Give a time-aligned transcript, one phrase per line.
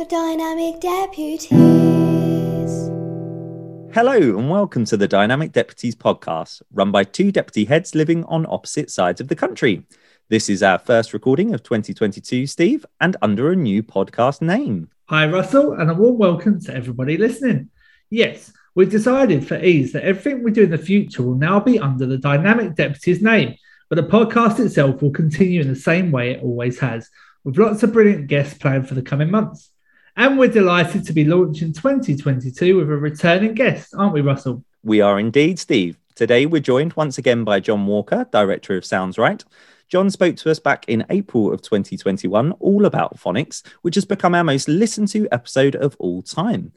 [0.00, 1.50] The Dynamic Deputies.
[3.92, 8.46] Hello, and welcome to the Dynamic Deputies podcast, run by two deputy heads living on
[8.48, 9.84] opposite sides of the country.
[10.30, 14.88] This is our first recording of 2022, Steve, and under a new podcast name.
[15.10, 17.68] Hi, Russell, and a warm welcome to everybody listening.
[18.08, 21.78] Yes, we've decided for ease that everything we do in the future will now be
[21.78, 23.54] under the Dynamic Deputies name,
[23.90, 27.10] but the podcast itself will continue in the same way it always has,
[27.44, 29.70] with lots of brilliant guests planned for the coming months.
[30.16, 34.64] And we're delighted to be launching 2022 with a returning guest, aren't we, Russell?
[34.82, 35.98] We are indeed, Steve.
[36.14, 39.44] Today we're joined once again by John Walker, Director of Sounds-Write.
[39.88, 44.34] John spoke to us back in April of 2021 all about phonics, which has become
[44.34, 46.72] our most listened to episode of all time.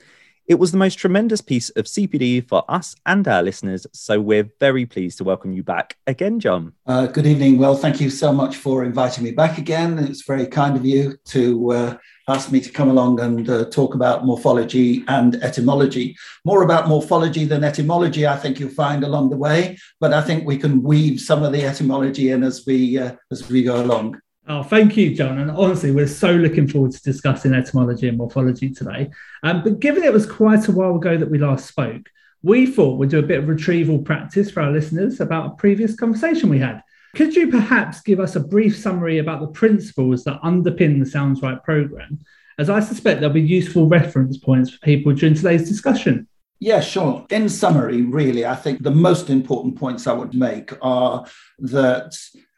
[0.45, 4.51] It was the most tremendous piece of CPD for us and our listeners, so we're
[4.59, 6.73] very pleased to welcome you back again, John.
[6.85, 7.57] Uh, good evening.
[7.57, 9.97] Well, thank you so much for inviting me back again.
[9.99, 11.97] It's very kind of you to uh,
[12.27, 16.15] ask me to come along and uh, talk about morphology and etymology.
[16.45, 20.45] More about morphology than etymology, I think you'll find along the way, but I think
[20.45, 24.19] we can weave some of the etymology in as we uh, as we go along.
[24.45, 25.39] Oh, thank you, John.
[25.39, 29.09] And honestly, we're so looking forward to discussing etymology and morphology today.
[29.41, 32.09] Um, but given it was quite a while ago that we last spoke,
[32.41, 35.95] we thought we'd do a bit of retrieval practice for our listeners about a previous
[35.95, 36.81] conversation we had.
[37.15, 41.63] Could you perhaps give us a brief summary about the principles that underpin the Sounds-Write
[41.63, 42.19] program?
[42.57, 46.27] As I suspect there'll be useful reference points for people during today's discussion.
[46.59, 47.25] Yeah, sure.
[47.29, 51.25] In summary, really, I think the most important points I would make are
[51.59, 52.15] that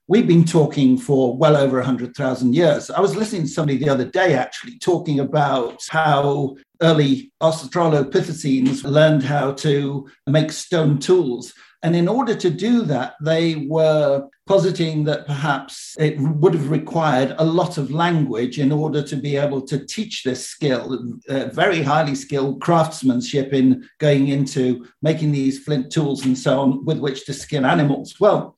[0.07, 2.91] We've been talking for well over 100,000 years.
[2.91, 9.23] I was listening to somebody the other day actually talking about how early Australopithecines learned
[9.23, 11.55] how to make stone tools.
[11.81, 17.35] And in order to do that, they were positing that perhaps it would have required
[17.39, 22.15] a lot of language in order to be able to teach this skill, very highly
[22.15, 27.33] skilled craftsmanship in going into making these flint tools and so on with which to
[27.33, 28.19] skin animals.
[28.19, 28.55] Well,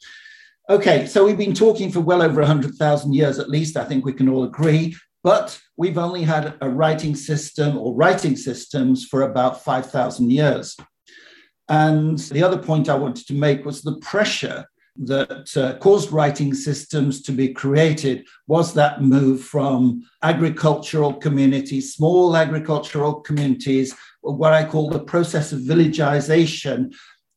[0.69, 4.11] Okay, so we've been talking for well over 100,000 years at least, I think we
[4.11, 9.63] can all agree, but we've only had a writing system or writing systems for about
[9.63, 10.75] 5,000 years.
[11.69, 14.65] And the other point I wanted to make was the pressure
[14.99, 22.35] that uh, caused writing systems to be created was that move from agricultural communities, small
[22.35, 26.91] agricultural communities, what I call the process of villagization,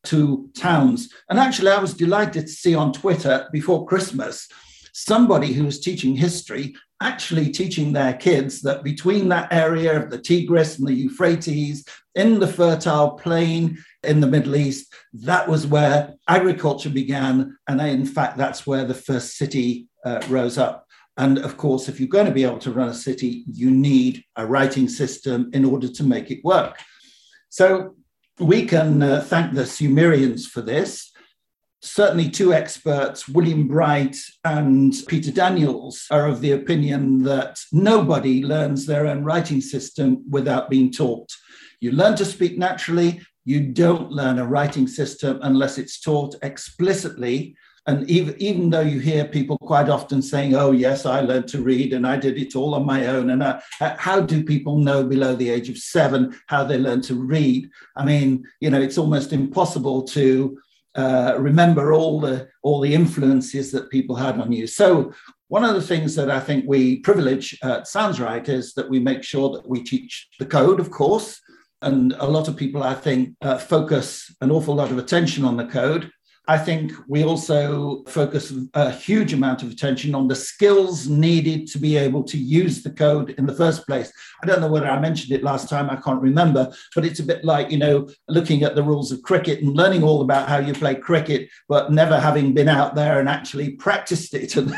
[0.04, 1.12] to towns.
[1.28, 4.48] And actually, I was delighted to see on Twitter before Christmas
[4.92, 10.18] somebody who was teaching history actually teaching their kids that between that area of the
[10.18, 11.84] Tigris and the Euphrates,
[12.14, 17.56] in the fertile plain in the Middle East, that was where agriculture began.
[17.68, 20.86] And in fact, that's where the first city uh, rose up.
[21.16, 24.24] And of course, if you're going to be able to run a city, you need
[24.36, 26.78] a writing system in order to make it work.
[27.50, 27.96] So
[28.38, 31.09] we can uh, thank the Sumerians for this.
[31.82, 38.84] Certainly, two experts, William Bright and Peter Daniels, are of the opinion that nobody learns
[38.84, 41.30] their own writing system without being taught.
[41.80, 47.56] You learn to speak naturally, you don't learn a writing system unless it's taught explicitly
[47.86, 51.62] and even, even though you hear people quite often saying, oh, yes, I learned to
[51.62, 53.30] read and I did it all on my own.
[53.30, 57.14] And uh, how do people know below the age of seven how they learn to
[57.14, 57.70] read?
[57.96, 60.58] I mean, you know, it's almost impossible to
[60.94, 64.66] uh, remember all the, all the influences that people had on you.
[64.66, 65.12] So,
[65.48, 69.24] one of the things that I think we privilege at Sounds-Write is that we make
[69.24, 71.40] sure that we teach the code, of course.
[71.82, 75.56] And a lot of people, I think, uh, focus an awful lot of attention on
[75.56, 76.10] the code
[76.48, 81.78] I think we also focus a huge amount of attention on the skills needed to
[81.78, 84.12] be able to use the code in the first place.
[84.42, 87.24] I don't know whether I mentioned it last time, I can't remember, but it's a
[87.24, 90.58] bit like, you know, looking at the rules of cricket and learning all about how
[90.58, 94.56] you play cricket, but never having been out there and actually practiced it.
[94.56, 94.74] And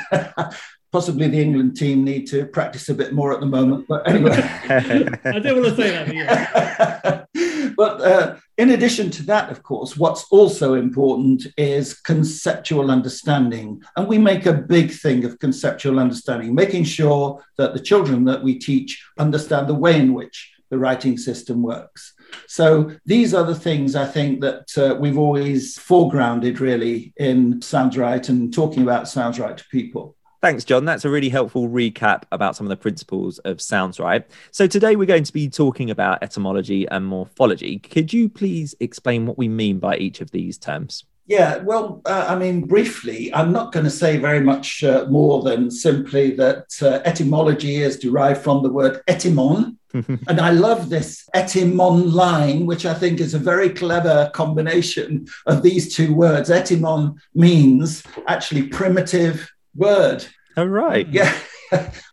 [0.93, 3.87] possibly the England team need to practice a bit more at the moment.
[3.89, 4.33] But anyway,
[4.69, 7.27] I don't want to say that.
[7.77, 13.83] but uh, in addition to that, of course, what's also important is conceptual understanding.
[13.97, 18.43] And we make a big thing of conceptual understanding, making sure that the children that
[18.43, 22.15] we teach understand the way in which the writing system works.
[22.47, 28.31] So these are the things I think that uh, we've always foregrounded really in Sounds-Write
[28.31, 30.17] and talking about Sounds-Write to people.
[30.43, 30.85] Thanks, John.
[30.85, 34.29] That's a really helpful recap about some of the principles of Sounds-Write.
[34.51, 37.79] So, today we're going to be talking about etymology and morphology.
[37.79, 41.05] Could you please explain what we mean by each of these terms?
[41.27, 45.45] Yeah, well, uh, I mean, briefly, I'm not going to say very much uh, more
[45.45, 51.29] than simply that uh, etymology is derived from the word etymon, and I love this
[51.37, 56.51] Etymonline, which I think is a very clever combination of these two words.
[56.51, 60.27] Etymon means actually primitive word.
[60.57, 61.09] Oh, right.
[61.09, 61.37] Yeah.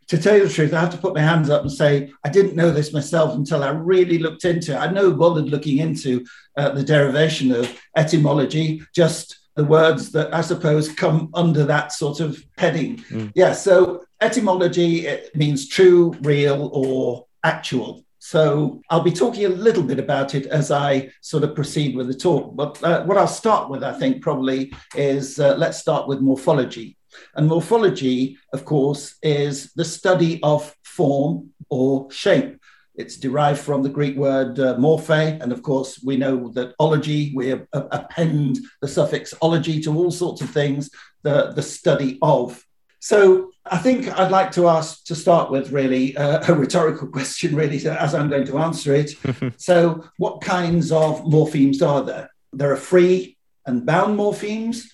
[0.08, 2.30] to tell you the truth, I have to put my hands up and say I
[2.30, 4.78] didn't know this myself until I really looked into it.
[4.78, 6.26] I know bothered looking into
[6.58, 12.22] uh, the derivation of etymology, just the words that I suppose come under that sort
[12.22, 12.98] of heading.
[13.10, 13.32] Mm.
[13.36, 18.06] Yeah, so etymology it means true, real, or actual.
[18.20, 22.08] So I'll be talking a little bit about it as I sort of proceed with
[22.08, 22.56] the talk.
[22.56, 26.98] But uh, what I'll start with, I think, probably is uh, let's start with morphology.
[27.36, 32.60] And morphology, of course, is the study of form or shape.
[32.96, 35.42] It's derived from the Greek word uh, morphe.
[35.42, 40.42] And of course, we know that ology, we append the suffix ology to all sorts
[40.42, 40.90] of things,
[41.24, 42.62] the, the study of.
[43.00, 47.56] So I think I'd like to ask to start with really uh, a rhetorical question,
[47.56, 49.12] really, as I'm going to answer it.
[49.58, 52.30] so, what kinds of morphemes are there?
[52.52, 54.86] There are free and bound morphemes.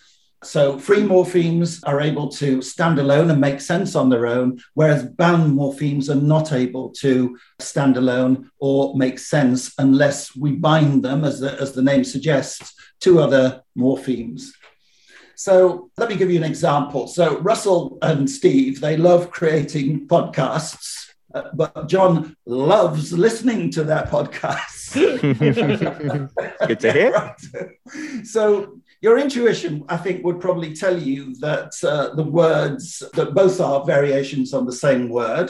[0.44, 5.04] So free morphemes are able to stand alone and make sense on their own, whereas
[5.04, 11.24] bound morphemes are not able to stand alone or make sense unless we bind them,
[11.24, 14.50] as the, as the name suggests, to other morphemes.
[15.36, 17.08] So let me give you an example.
[17.08, 21.10] So Russell and Steve, they love creating podcasts.
[21.34, 24.94] Uh, but John loves listening to their podcasts.
[26.68, 27.12] Good to hear.
[27.12, 28.26] right.
[28.26, 32.86] So your intuition, I think, would probably tell you that uh, the words
[33.18, 35.48] that both are variations on the same word.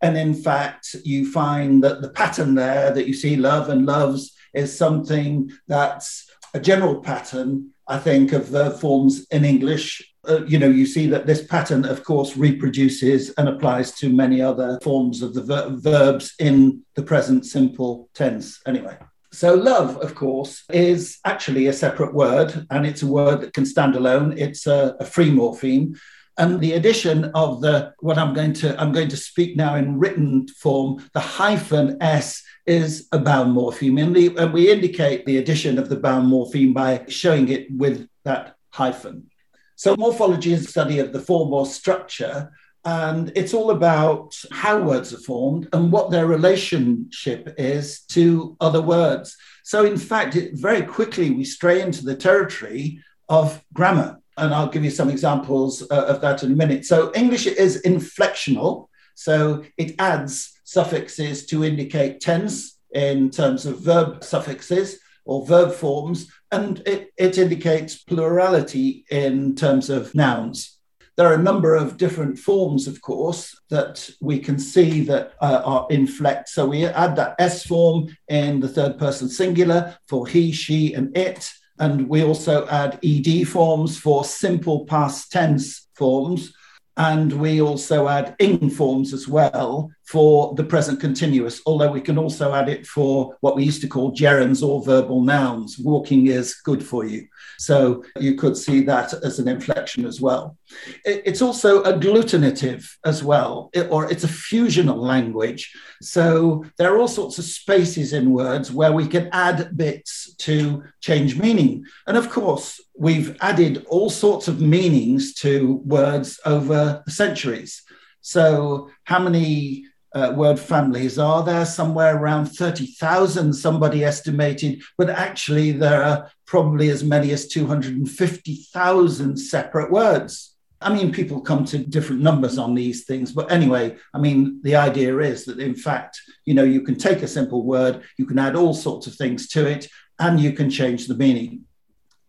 [0.00, 4.20] And in fact, you find that the pattern there that you see, love and loves,
[4.54, 6.08] is something that's
[6.54, 7.50] a general pattern
[7.88, 10.14] I think, of verb forms in English.
[10.28, 14.42] Uh, you know, you see that this pattern, of course, reproduces and applies to many
[14.42, 18.96] other forms of the ver- verbs in the present simple tense, anyway.
[19.36, 23.66] So, love, of course, is actually a separate word, and it's a word that can
[23.66, 24.32] stand alone.
[24.38, 25.98] It's a, a free morpheme.
[26.38, 29.98] And the addition of the what i'm going to i'm going to speak now in
[29.98, 34.02] written form the hyphen s is a bound morpheme.
[34.02, 38.08] And, the, and we indicate the addition of the bound morpheme by showing it with
[38.24, 39.30] that hyphen.
[39.76, 42.50] So morphology is a study of the form or structure
[42.86, 48.80] and it's all about how words are formed and what their relationship is to other
[48.80, 52.98] words so in fact it, very quickly we stray into the territory
[53.28, 56.84] of grammar and I'll give you some examples uh, of that in a minute.
[56.84, 64.22] So English is inflectional, so it adds suffixes to indicate tense in terms of verb
[64.22, 70.75] suffixes or verb forms, and it, it indicates plurality in terms of nouns.
[71.16, 75.62] There are a number of different forms, of course, that we can see that uh,
[75.64, 76.50] are inflect.
[76.50, 81.16] So we add that S form in the third person singular for he, she, and
[81.16, 81.50] it.
[81.78, 86.52] And we also add ed forms for simple past tense forms.
[86.98, 92.16] And we also add ing forms as well for the present continuous, although we can
[92.16, 95.78] also add it for what we used to call gerunds or verbal nouns.
[95.78, 97.26] Walking is good for you.
[97.58, 100.56] So you could see that as an inflection as well.
[101.04, 105.72] It's also agglutinative as well, or it's a fusional language.
[106.00, 110.84] So there are all sorts of spaces in words where we can add bits to
[111.00, 111.84] change meaning.
[112.06, 117.82] And of course, we've added all sorts of meanings to words over the centuries.
[118.20, 119.86] So, how many
[120.16, 121.66] uh, word families are there?
[121.66, 129.90] Somewhere around 30,000, somebody estimated, but actually there are probably as many as 250,000 separate
[129.90, 130.54] words.
[130.80, 134.76] I mean, people come to different numbers on these things, but anyway, I mean, the
[134.76, 138.38] idea is that in fact, you know, you can take a simple word, you can
[138.38, 139.86] add all sorts of things to it,
[140.18, 141.64] and you can change the meaning.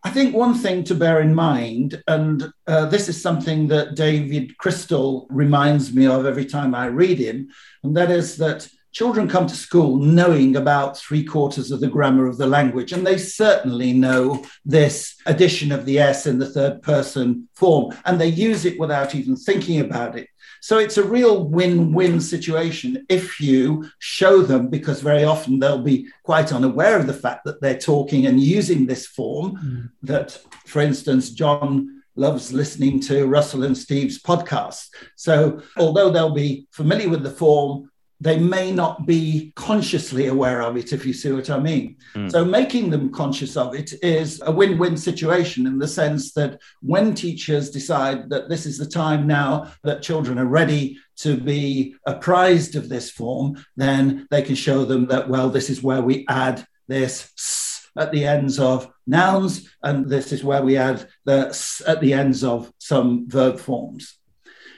[0.07, 4.57] I think one thing to bear in mind, and uh, this is something that David
[4.57, 7.49] Crystal reminds me of every time I read him,
[7.83, 12.25] and that is that children come to school knowing about three quarters of the grammar
[12.25, 16.81] of the language, and they certainly know this addition of the S in the third
[16.83, 20.29] person form, and they use it without even thinking about it.
[20.61, 25.81] So it's a real win win situation if you show them, because very often they'll
[25.81, 29.55] be quite unaware of the fact that they're talking and using this form.
[29.55, 29.91] Mm.
[30.03, 34.89] That, for instance, John loves listening to Russell and Steve's podcast.
[35.15, 40.75] So although they'll be familiar with the form, they may not be consciously aware of
[40.75, 41.97] it, if you see what I mean.
[42.15, 42.31] Mm.
[42.31, 46.59] So, making them conscious of it is a win win situation in the sense that
[46.81, 51.95] when teachers decide that this is the time now that children are ready to be
[52.05, 56.25] apprised of this form, then they can show them that, well, this is where we
[56.27, 61.49] add this s at the ends of nouns, and this is where we add the
[61.49, 64.17] s at the ends of some verb forms.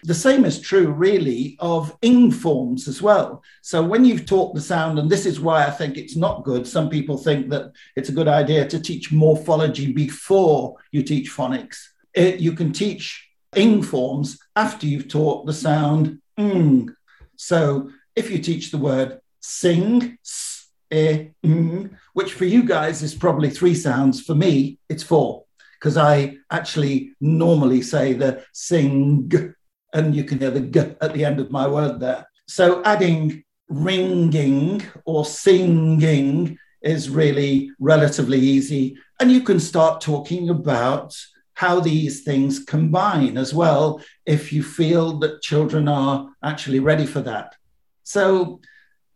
[0.03, 3.43] The same is true, really, of ing forms as well.
[3.61, 6.67] So when you've taught the sound, and this is why I think it's not good,
[6.67, 11.77] some people think that it's a good idea to teach morphology before you teach phonics.
[12.13, 16.93] It, you can teach ing forms after you've taught the sound ng.
[17.35, 23.15] So if you teach the word sing, s, e, ng, which for you guys is
[23.15, 25.45] probably three sounds, for me, it's four
[25.79, 29.55] because I actually normally say the sing
[29.93, 32.27] and you can hear the g at the end of my word there.
[32.47, 38.97] So adding ringing or singing is really relatively easy.
[39.19, 41.15] And you can start talking about
[41.53, 47.21] how these things combine as well if you feel that children are actually ready for
[47.21, 47.55] that.
[48.03, 48.61] So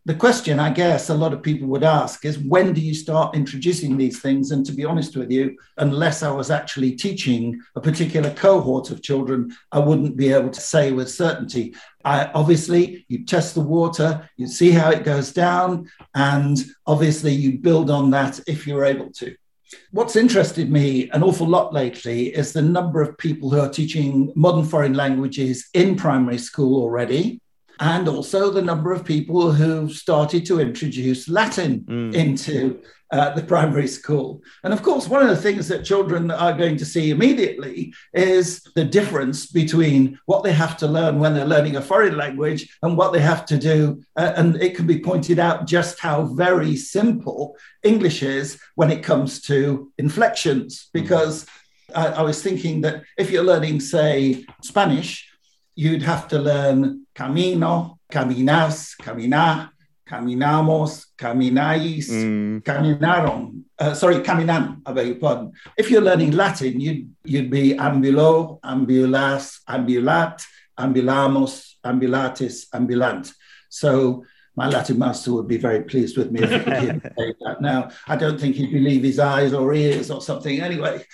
[0.06, 3.34] the question I guess a lot of people would ask is when do you start
[3.34, 4.50] introducing these things?
[4.50, 9.02] And to be honest with you, unless I was actually teaching a particular cohort of
[9.02, 11.74] children, I wouldn't be able to say with certainty.
[12.04, 17.58] I, obviously, you test the water, you see how it goes down, and obviously, you
[17.58, 19.34] build on that if you're able to.
[19.90, 24.32] What's interested me an awful lot lately is the number of people who are teaching
[24.36, 27.40] modern foreign languages in primary school already
[27.80, 32.14] and also the number of people who've started to introduce Latin mm.
[32.14, 34.42] into uh, the primary school.
[34.64, 38.62] And of course, one of the things that children are going to see immediately is
[38.74, 42.96] the difference between what they have to learn when they're learning a foreign language and
[42.96, 44.02] what they have to do.
[44.16, 49.04] Uh, and it can be pointed out just how very simple English is when it
[49.04, 51.46] comes to inflections, because
[51.94, 55.30] I, I was thinking that if you're learning, say, Spanish,
[55.74, 59.70] you'd have to learn camino, caminas, caminar,
[60.08, 62.62] caminamos, camináis, mm.
[62.62, 63.64] caminaron.
[63.78, 65.52] Uh, sorry, caminan, I beg your pardon.
[65.76, 70.44] If you're learning Latin, you'd, you'd be ambulo, ambulas, ambulat,
[70.78, 73.32] ambulamos, ambulatis, ambulant.
[73.68, 74.24] So
[74.56, 77.60] my Latin master would be very pleased with me if he could say that.
[77.60, 81.04] Now, I don't think he'd believe his eyes or ears or something anyway.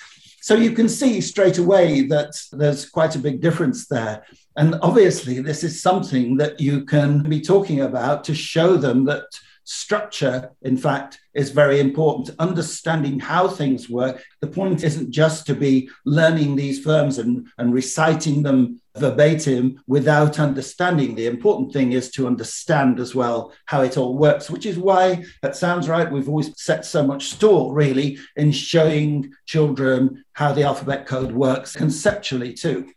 [0.42, 4.24] So you can see straight away that there's quite a big difference there.
[4.56, 9.24] And obviously, this is something that you can be talking about to show them that
[9.64, 12.34] structure, in fact, is very important.
[12.40, 14.20] Understanding how things work.
[14.40, 20.40] The point isn't just to be learning these firms and, and reciting them verbatim without
[20.40, 21.14] understanding.
[21.14, 25.24] The important thing is to understand as well how it all works, which is why
[25.42, 26.10] that sounds right.
[26.10, 31.76] We've always set so much store, really, in showing children how the alphabet code works
[31.76, 32.90] conceptually, too.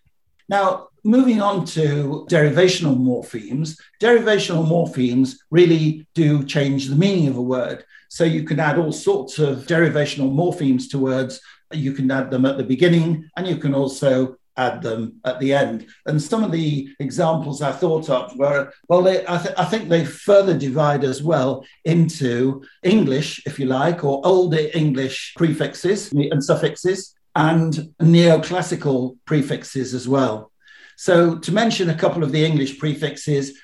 [0.49, 7.41] Now, moving on to derivational morphemes, derivational morphemes really do change the meaning of a
[7.41, 7.83] word.
[8.09, 11.41] So you can add all sorts of derivational morphemes to words.
[11.71, 15.53] You can add them at the beginning, and you can also add them at the
[15.53, 15.87] end.
[16.05, 19.89] And some of the examples I thought of were, well, they, I, th- I, think
[19.89, 26.43] they further divide as well into English, if you like, or older English prefixes and
[26.43, 30.51] suffixes, and neoclassical prefixes as well.
[30.97, 33.59] So, to mention a couple of the English prefixes,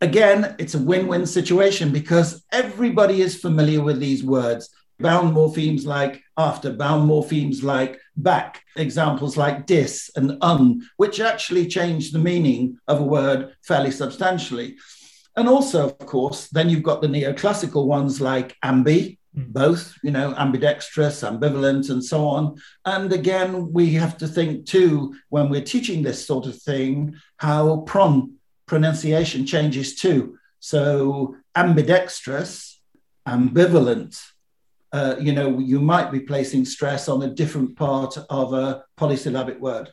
[0.00, 4.70] again, it's a win win situation because everybody is familiar with these words.
[4.98, 11.66] Bound morphemes like after, bound morphemes like back, examples like dis and un, which actually
[11.66, 14.76] change the meaning of a word fairly substantially.
[15.36, 19.18] And also, of course, then you've got the neoclassical ones like ambi.
[19.32, 22.56] Both, you know, ambidextrous, ambivalent, and so on.
[22.84, 27.78] And again, we have to think too, when we're teaching this sort of thing, how
[27.78, 28.34] pron
[28.66, 30.38] pronunciation changes too.
[30.60, 32.80] So ambidextrous,
[33.26, 34.20] ambivalent,
[34.92, 39.60] uh, you know, you might be placing stress on a different part of a polysyllabic
[39.60, 39.90] word.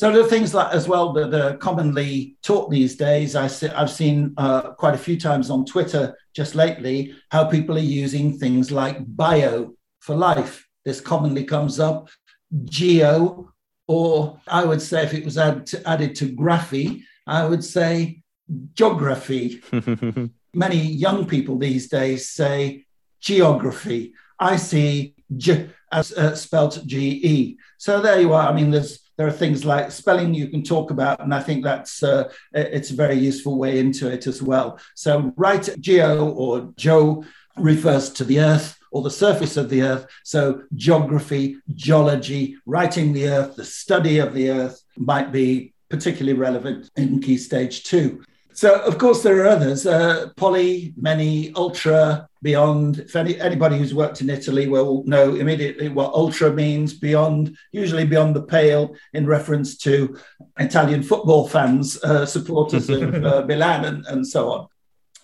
[0.00, 3.36] So there are things like as well that are commonly taught these days.
[3.36, 3.42] I
[3.76, 8.38] have seen uh, quite a few times on Twitter just lately how people are using
[8.38, 10.66] things like bio for life.
[10.86, 12.08] This commonly comes up,
[12.64, 13.52] geo,
[13.88, 18.22] or I would say if it was add to, added to graphy, I would say
[18.72, 19.60] geography.
[20.54, 22.86] Many young people these days say
[23.20, 24.14] geography.
[24.38, 27.58] I see G as uh, spelt G E.
[27.76, 28.48] So there you are.
[28.48, 31.62] I mean, there's there are things like spelling you can talk about, and I think
[31.62, 34.78] that's uh, it's a very useful way into it as well.
[34.94, 37.22] So, right, geo or Joe
[37.54, 40.06] refers to the earth or the surface of the earth.
[40.24, 46.88] So, geography, geology, writing the earth, the study of the earth might be particularly relevant
[46.96, 48.24] in Key Stage 2.
[48.60, 52.98] So, of course, there are others uh, poly, many, ultra, beyond.
[52.98, 58.04] If any, anybody who's worked in Italy will know immediately what ultra means beyond, usually
[58.04, 60.14] beyond the pale, in reference to
[60.58, 64.66] Italian football fans, uh, supporters of uh, Milan, and, and so on.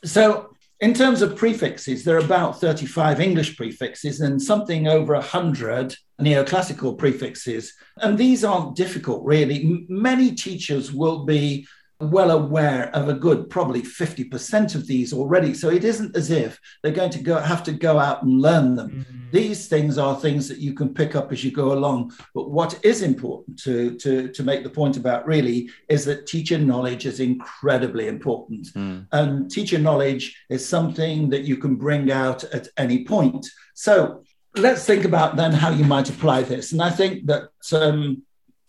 [0.03, 5.95] So, in terms of prefixes, there are about 35 English prefixes and something over 100
[6.23, 7.75] neoclassical prefixes.
[7.99, 9.85] And these aren't difficult, really.
[9.91, 11.67] Many teachers will be
[11.99, 15.55] well aware of a good probably 50% of these already.
[15.55, 18.75] So it isn't as if they're going to go have to go out and learn
[18.75, 18.91] them.
[18.91, 19.31] Mm-hmm.
[19.31, 22.13] these things are things that you can pick up as you go along.
[22.35, 26.59] But what is important to to to make the point about really is that teacher
[26.59, 28.67] knowledge is incredibly important.
[28.75, 29.07] Mm.
[29.13, 33.47] and teacher knowledge is something that you can bring out at any point.
[33.75, 34.23] So
[34.57, 36.73] let's think about then how you might apply this.
[36.73, 38.23] And i think that um,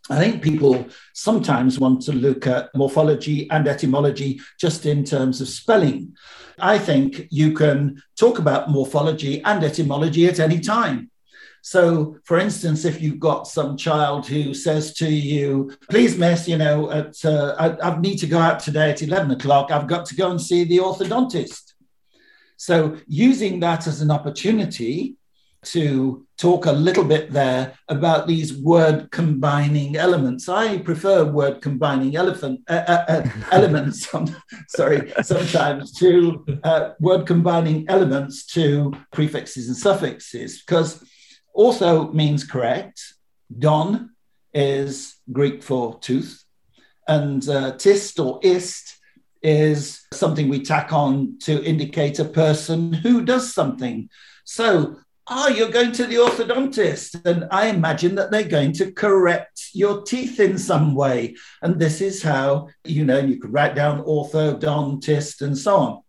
[0.09, 5.49] I think people sometimes want to look at morphology and etymology just in terms of
[5.49, 6.15] spelling.
[6.59, 11.11] I think you can talk about morphology and etymology at any time.
[11.61, 16.57] So, for instance, if you've got some child who says to you, please, miss, you
[16.57, 20.05] know, at, uh, I, I need to go out today at 11 o'clock, I've got
[20.05, 21.73] to go and see the orthodontist.
[22.55, 25.17] So, using that as an opportunity
[25.71, 30.47] to talk a little bit there about these word combining elements.
[30.47, 34.07] I prefer word combining elephant uh, uh, uh elements.
[34.69, 41.03] sorry, sometimes to uh, word combining elements to prefixes and suffixes because
[41.55, 43.01] ortho means correct.
[43.57, 44.11] Don
[44.53, 46.43] is Greek for tooth,
[47.07, 48.97] and uh, tist or ist
[49.41, 54.09] is something we tack on to indicate a person who does something.
[54.43, 54.97] So
[55.29, 57.25] oh, you're going to the orthodontist.
[57.25, 61.35] And I imagine that they're going to correct your teeth in some way.
[61.61, 66.01] And this is how, you know, you could write down orthodontist and so on.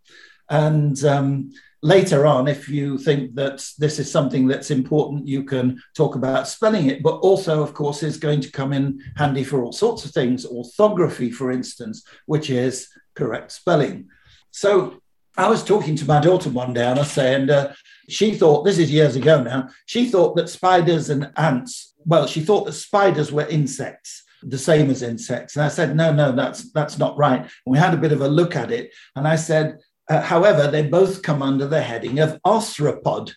[0.49, 5.81] And um, later on, if you think that this is something that's important, you can
[5.95, 9.63] talk about spelling it, but also, of course, is going to come in handy for
[9.63, 14.07] all sorts of things, orthography, for instance, which is correct spelling.
[14.51, 15.01] So
[15.37, 17.73] I was talking to my daughter one day and I was saying, uh,
[18.09, 22.41] she thought, this is years ago now, she thought that spiders and ants, well, she
[22.41, 25.55] thought that spiders were insects, the same as insects.
[25.55, 27.41] And I said, no, no, that's, that's not right.
[27.41, 28.91] And we had a bit of a look at it.
[29.15, 33.31] And I said, uh, however, they both come under the heading of arthropod.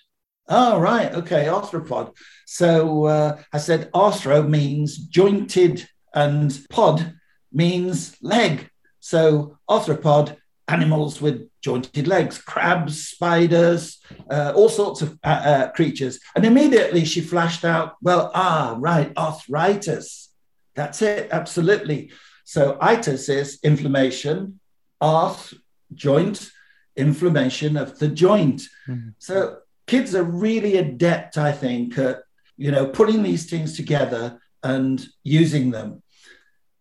[0.48, 1.12] Oh, right.
[1.14, 1.44] Okay.
[1.44, 2.16] Arthropod.
[2.46, 7.14] So uh, I said, arthro means jointed and pod
[7.52, 8.68] means leg.
[9.00, 10.36] So arthropod,
[10.68, 16.20] animals with jointed legs, crabs, spiders, uh, all sorts of uh, uh, creatures.
[16.34, 20.30] And immediately she flashed out, well, ah, right, arthritis.
[20.74, 22.12] That's it, absolutely.
[22.44, 24.60] So itis is inflammation,
[25.00, 25.54] arth,
[25.94, 26.50] joint,
[26.96, 28.62] inflammation of the joint.
[28.88, 29.10] Mm-hmm.
[29.18, 32.22] So kids are really adept, I think, at,
[32.56, 36.01] you know, putting these things together and using them.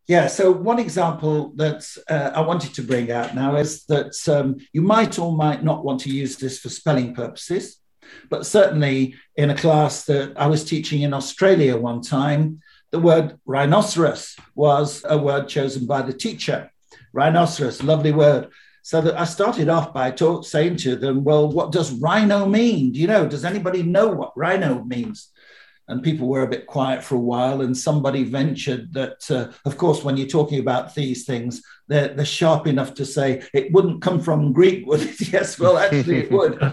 [0.07, 4.57] Yeah, so one example that uh, I wanted to bring out now is that um,
[4.73, 7.77] you might or might not want to use this for spelling purposes,
[8.29, 12.61] but certainly in a class that I was teaching in Australia one time,
[12.91, 16.71] the word rhinoceros was a word chosen by the teacher.
[17.13, 18.49] Rhinoceros, lovely word.
[18.83, 22.91] So that I started off by talk, saying to them, Well, what does rhino mean?
[22.91, 23.27] Do you know?
[23.27, 25.29] Does anybody know what rhino means?
[25.91, 27.61] And people were a bit quiet for a while.
[27.61, 32.25] And somebody ventured that, uh, of course, when you're talking about these things, they're, they're
[32.25, 35.19] sharp enough to say it wouldn't come from Greek, would it?
[35.33, 36.57] yes, well, actually, it would.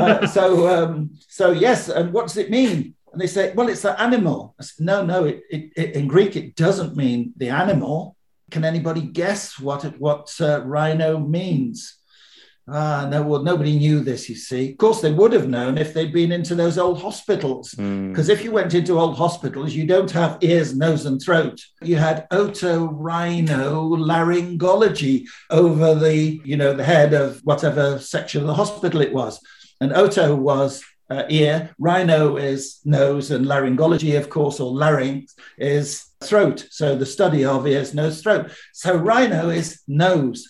[0.00, 1.88] Uh, so, um, so yes.
[1.88, 2.94] And what does it mean?
[3.12, 4.54] And they say, well, it's the animal.
[4.60, 5.24] Said, no, no.
[5.24, 8.16] It, it, it, in Greek, it doesn't mean the animal.
[8.50, 11.99] Can anybody guess what it, what uh, rhino means?
[12.72, 14.70] Ah, no, well, nobody knew this, you see.
[14.72, 17.70] Of course, they would have known if they'd been into those old hospitals.
[17.70, 18.32] Because mm.
[18.32, 21.60] if you went into old hospitals, you don't have ears, nose, and throat.
[21.82, 29.00] You had otorhinolaryngology over the, you know, the head of whatever section of the hospital
[29.00, 29.40] it was.
[29.80, 36.04] And oto was uh, ear, rhino is nose, and laryngology, of course, or larynx is
[36.22, 36.66] throat.
[36.70, 38.52] So the study of ears, nose, throat.
[38.72, 40.48] So rhino is nose.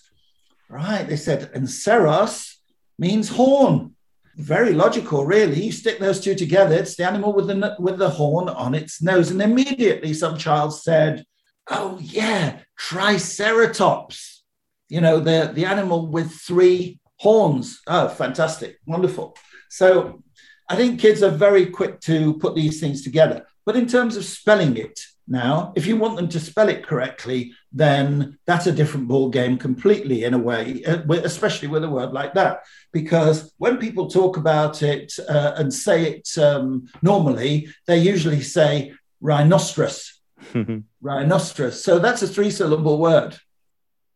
[0.70, 2.54] Right, they said, and seros
[2.96, 3.96] means horn.
[4.36, 5.64] Very logical, really.
[5.64, 9.02] You stick those two together, it's the animal with the, with the horn on its
[9.02, 9.32] nose.
[9.32, 11.24] And immediately some child said,
[11.68, 14.44] Oh, yeah, Triceratops.
[14.88, 17.80] You know, the, the animal with three horns.
[17.88, 18.78] Oh, fantastic.
[18.86, 19.36] Wonderful.
[19.70, 20.22] So
[20.68, 23.44] I think kids are very quick to put these things together.
[23.66, 27.52] But in terms of spelling it now, if you want them to spell it correctly,
[27.72, 32.12] then that's a different ball game completely in a way, uh, especially with a word
[32.12, 32.64] like that.
[32.92, 38.92] Because when people talk about it uh, and say it um, normally, they usually say
[39.20, 40.20] rhinoceros,
[41.00, 41.82] rhinoceros.
[41.82, 43.38] So that's a three syllable word.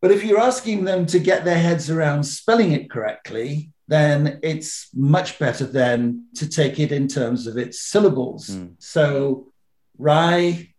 [0.03, 4.89] But if you're asking them to get their heads around spelling it correctly, then it's
[4.95, 8.49] much better then to take it in terms of its syllables.
[8.49, 8.75] Mm.
[8.79, 9.53] So,
[9.99, 10.75] rai,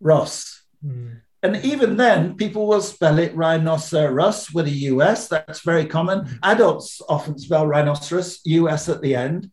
[0.00, 0.62] no, se, ros.
[0.84, 1.20] Mm.
[1.42, 5.28] And even then, people will spell it rhinoceros with a US.
[5.28, 6.26] That's very common.
[6.26, 6.36] Hmm.
[6.42, 9.50] Adults often spell rhinoceros, US at the end.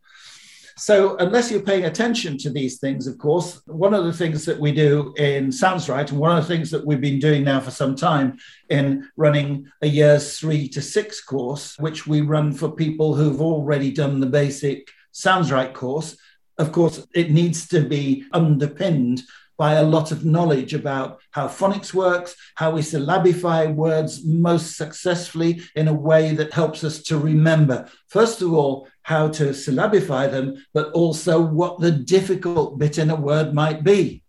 [0.79, 4.60] So, unless you're paying attention to these things, of course, one of the things that
[4.60, 7.71] we do in Sounds-Write, and one of the things that we've been doing now for
[7.71, 8.38] some time
[8.69, 13.91] in running a year's three to six course, which we run for people who've already
[13.91, 16.15] done the basic Sounds-Write course.
[16.60, 19.23] Of course, it needs to be underpinned
[19.58, 25.62] by a lot of knowledge about how phonics works, how we syllabify words most successfully
[25.76, 30.63] in a way that helps us to remember, first of all, how to syllabify them,
[30.74, 34.22] but also what the difficult bit in a word might be.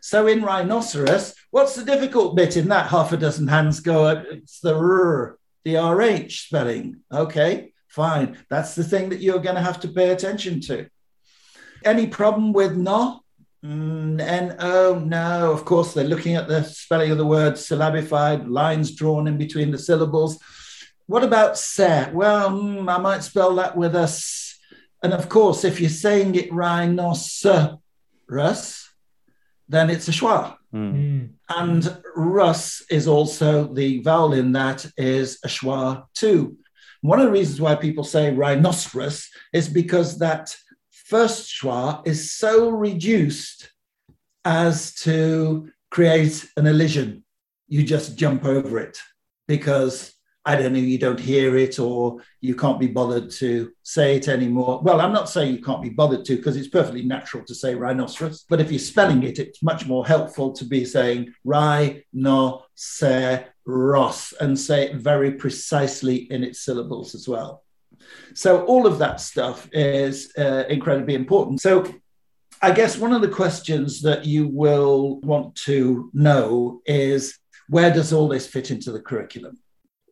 [0.00, 2.88] So in rhinoceros, what's the difficult bit in that?
[2.88, 4.24] Half a dozen hands go, up.
[4.28, 7.00] it's the r, the RH spelling.
[7.12, 8.36] Okay, fine.
[8.50, 10.88] That's the thing that you're going to have to pay attention to.
[11.84, 13.21] Any problem with no?
[13.64, 18.48] Mm, and oh no, of course, they're looking at the spelling of the word syllabified,
[18.48, 20.38] lines drawn in between the syllables.
[21.06, 22.10] What about se?
[22.12, 24.58] Well, mm, I might spell that with a s.
[25.02, 27.80] And of course, if you're saying it rhinoceros,
[29.68, 30.56] then it's a schwa.
[30.74, 31.30] Mm.
[31.48, 36.56] And rus is also the vowel in that is a schwa too.
[37.00, 40.54] One of the reasons why people say rhinoceros is because that
[41.12, 43.70] first schwa is so reduced
[44.46, 47.22] as to create an elision.
[47.68, 48.96] You just jump over it
[49.46, 50.14] because
[50.46, 54.26] I don't know, you don't hear it or you can't be bothered to say it
[54.26, 54.80] anymore.
[54.82, 57.74] Well, I'm not saying you can't be bothered to because it's perfectly natural to say
[57.74, 62.64] rhinoceros, but if you're spelling it, it's much more helpful to be saying rhinoceros
[64.40, 67.62] and say it very precisely in its syllables as well.
[68.34, 71.60] So all of that stuff is uh, incredibly important.
[71.60, 71.92] So
[72.60, 77.38] I guess one of the questions that you will want to know is
[77.68, 79.58] where does all this fit into the curriculum?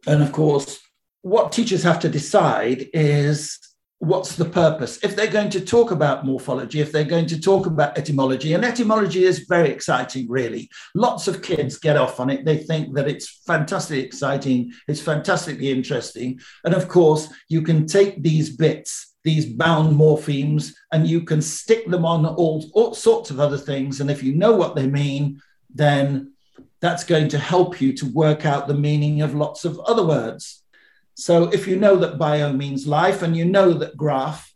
[0.07, 0.81] And of course,
[1.22, 3.59] what teachers have to decide is
[4.00, 4.98] what's the purpose?
[5.04, 8.64] If they're going to talk about morphology, if they're going to talk about etymology, and
[8.64, 10.70] etymology is very exciting, really.
[10.94, 12.46] Lots of kids get off on it.
[12.46, 16.40] They think that it's fantastically exciting, it's fantastically interesting.
[16.64, 21.86] And of course, you can take these bits, these bound morphemes, and you can stick
[21.86, 24.00] them on all, all sorts of other things.
[24.00, 25.42] And if you know what they mean,
[25.74, 26.32] then
[26.80, 30.59] that's going to help you to work out the meaning of lots of other words.
[31.20, 34.50] So if you know that bio means life and you know that graph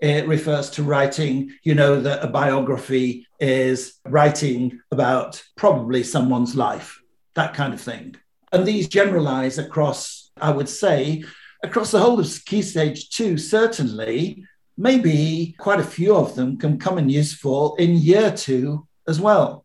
[0.00, 7.00] it refers to writing, you know that a biography is writing about probably someone's life,
[7.34, 8.16] that kind of thing.
[8.52, 11.24] And these generalize across, I would say,
[11.62, 14.44] across the whole of Key Stage 2, certainly,
[14.76, 19.64] maybe quite a few of them can come in useful in year two as well.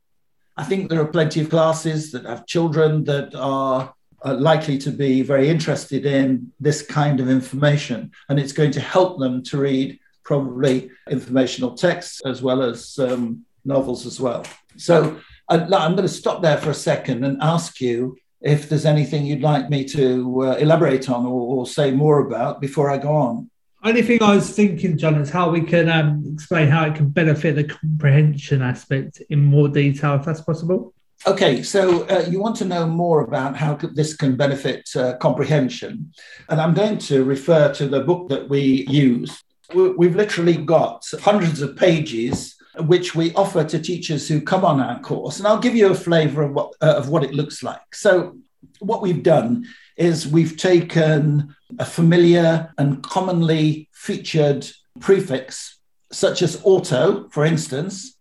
[0.57, 3.94] I think there are plenty of classes that have children that are
[4.33, 9.19] likely to be very interested in this kind of information, and it's going to help
[9.19, 14.43] them to read probably informational texts as well as um, novels as well.
[14.77, 18.85] So I, I'm going to stop there for a second and ask you if there's
[18.85, 22.97] anything you'd like me to uh, elaborate on or, or say more about before I
[22.97, 23.49] go on.
[23.83, 27.09] Only thing I was thinking, John, is how we can um, explain how it can
[27.09, 30.94] benefit the comprehension aspect in more detail, if that's possible.
[31.27, 36.13] Okay, so uh, you want to know more about how this can benefit uh, comprehension.
[36.49, 39.43] And I'm going to refer to the book that we use.
[39.73, 44.99] We've literally got hundreds of pages which we offer to teachers who come on our
[44.99, 45.39] course.
[45.39, 47.95] And I'll give you a flavor of what, uh, of what it looks like.
[47.95, 48.37] So,
[48.79, 49.65] what we've done
[49.97, 54.67] is we've taken a familiar and commonly featured
[54.99, 55.79] prefix,
[56.11, 58.14] such as auto, for instance.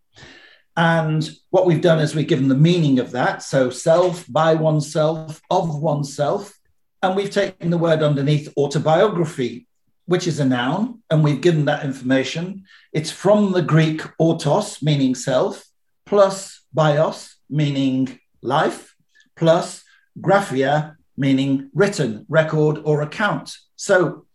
[0.76, 3.42] And what we've done is we've given the meaning of that.
[3.42, 6.52] So self, by oneself, of oneself.
[7.02, 9.66] And we've taken the word underneath autobiography,
[10.06, 12.64] which is a noun, and we've given that information.
[12.92, 15.64] It's from the Greek autos, meaning self,
[16.06, 18.94] plus bios, meaning life,
[19.36, 19.84] plus
[20.20, 23.56] graphia, meaning written, record, or account.
[23.76, 24.26] So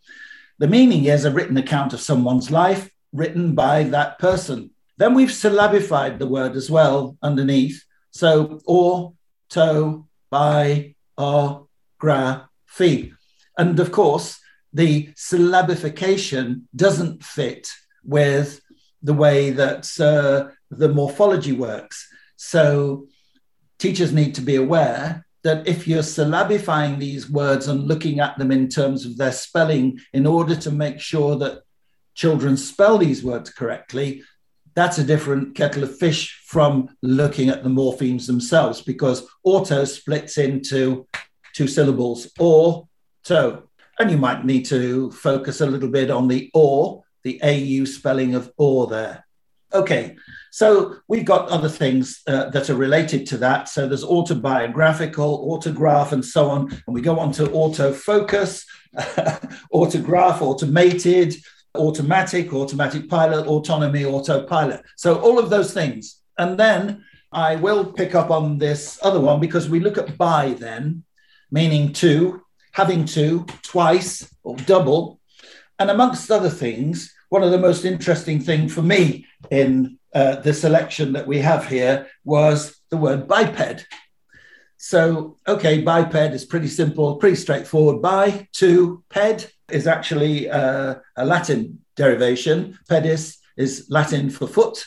[0.58, 4.70] the meaning is a written account of someone's life written by that person.
[5.00, 7.82] Then we've syllabified the word as well underneath.
[8.10, 9.14] So or,
[9.48, 13.10] to, by, or, gra, fi.
[13.56, 14.38] And of course,
[14.74, 17.70] the syllabification doesn't fit
[18.04, 18.60] with
[19.02, 22.06] the way that uh, the morphology works.
[22.36, 23.06] So
[23.78, 28.52] teachers need to be aware that if you're syllabifying these words and looking at them
[28.52, 31.62] in terms of their spelling in order to make sure that
[32.14, 34.24] children spell these words correctly,
[34.80, 40.38] that's a different kettle of fish from looking at the morphemes themselves because auto splits
[40.38, 41.06] into
[41.54, 42.88] two syllables or
[43.24, 43.62] to.
[43.98, 48.34] And you might need to focus a little bit on the or, the AU spelling
[48.34, 49.26] of or there.
[49.74, 50.16] Okay,
[50.50, 53.68] so we've got other things uh, that are related to that.
[53.68, 56.72] So there's autobiographical, autograph, and so on.
[56.72, 58.64] And we go on to autofocus,
[59.70, 61.36] autograph, automated,
[61.74, 64.82] automatic, automatic pilot, autonomy, autopilot.
[64.96, 66.20] So all of those things.
[66.38, 70.54] And then I will pick up on this other one because we look at by
[70.54, 71.04] then,
[71.50, 75.20] meaning to, having to, twice, or double.
[75.78, 80.52] And amongst other things, one of the most interesting things for me in uh, the
[80.52, 83.86] selection that we have here was the word biped.
[84.82, 88.00] So, okay, biped is pretty simple, pretty straightforward.
[88.00, 92.78] Bi to ped is actually uh, a Latin derivation.
[92.90, 94.86] Pedis is Latin for foot,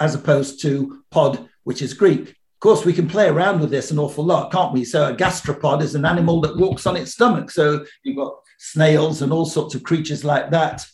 [0.00, 2.30] as opposed to pod, which is Greek.
[2.30, 4.82] Of course, we can play around with this an awful lot, can't we?
[4.82, 7.50] So, a gastropod is an animal that walks on its stomach.
[7.50, 10.86] So, you've got snails and all sorts of creatures like that.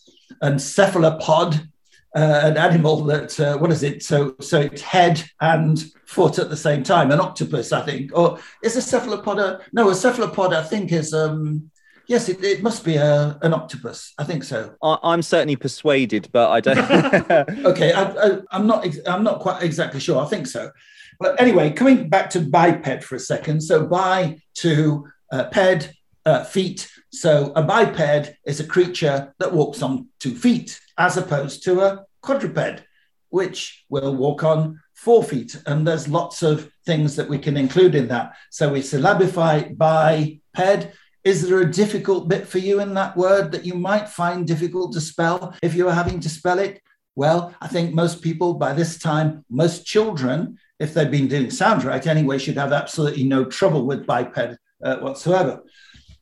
[0.42, 1.68] And cephalopod
[2.14, 4.02] uh, an animal that uh, what is it?
[4.02, 7.10] So so it's head and foot at the same time.
[7.10, 9.38] An octopus, I think, or is a cephalopod?
[9.38, 11.70] A, no, a cephalopod, I think, is um.
[12.06, 14.14] Yes, it, it must be a, an octopus.
[14.18, 14.74] I think so.
[14.82, 16.78] I, am certainly persuaded, but I don't.
[17.66, 18.84] okay, I, am not.
[19.06, 20.20] I'm not quite exactly sure.
[20.20, 20.72] I think so.
[21.20, 23.60] But anyway, coming back to biped for a second.
[23.60, 25.92] So by to uh, ped,
[26.26, 26.90] uh, feet.
[27.12, 32.04] So a biped is a creature that walks on two feet as opposed to a
[32.22, 32.84] quadruped,
[33.30, 35.60] which will walk on four feet.
[35.66, 38.34] And there's lots of things that we can include in that.
[38.50, 40.88] So we syllabify biped.
[41.22, 44.92] Is there a difficult bit for you in that word that you might find difficult
[44.92, 46.80] to spell if you are having to spell it?
[47.16, 51.84] Well, I think most people by this time, most children, if they've been doing sound
[51.84, 55.62] right anyway, should have absolutely no trouble with biped uh, whatsoever.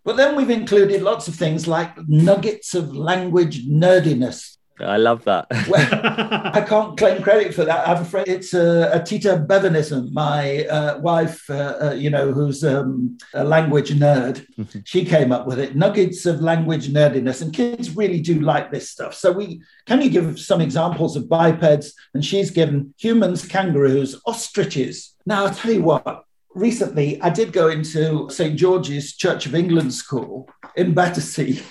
[0.09, 4.57] But then we've included lots of things like nuggets of language nerdiness.
[4.81, 5.49] I love that.
[5.69, 7.87] well, I can't claim credit for that.
[7.87, 12.65] I'm afraid it's a, a Tita Bevanism, my uh, wife, uh, uh, you know, who's
[12.65, 14.47] um, a language nerd.
[14.87, 15.77] she came up with it.
[15.77, 19.13] Nuggets of language nerdiness, and kids really do like this stuff.
[19.13, 21.93] So we can you give some examples of bipeds?
[22.15, 25.15] And she's given humans, kangaroos, ostriches.
[25.27, 26.25] Now I'll tell you what.
[26.59, 31.63] Recently, I did go into St George's Church of England School in Battersea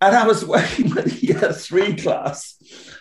[0.00, 2.56] and I was working with a year three class,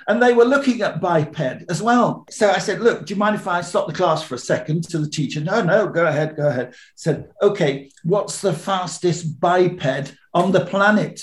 [0.08, 1.40] and they were looking at biped
[1.70, 2.26] as well.
[2.30, 4.84] So I said, Look, do you mind if I stop the class for a second
[4.90, 5.40] to the teacher?
[5.40, 6.74] No, no, go ahead, go ahead.
[6.96, 11.22] said, Okay, what's the fastest biped on the planet?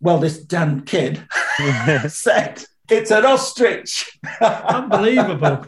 [0.00, 1.22] Well, this damn kid
[2.08, 4.18] said, It's an ostrich.
[4.40, 5.66] Unbelievable.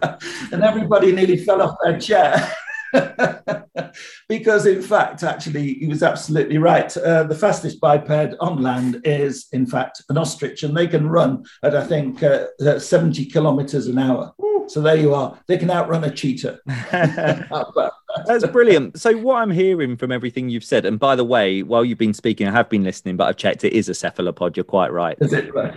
[0.53, 2.55] and everybody nearly fell off their chair.
[4.29, 6.97] because in fact, actually, he was absolutely right.
[6.97, 11.45] Uh, the fastest biped on land is, in fact, an ostrich, and they can run
[11.63, 12.47] at, I think, uh,
[12.79, 14.33] 70 kilometers an hour.
[14.69, 15.39] So there you are.
[15.49, 16.61] They can outrun a cheetah.
[18.27, 19.01] That's brilliant.
[19.01, 22.15] So, what I'm hearing from everything you've said, and by the way, while you've been
[22.15, 24.57] speaking, I have been listening, but I've checked it is a cephalopod.
[24.57, 25.17] You're quite right.
[25.21, 25.75] Is it right?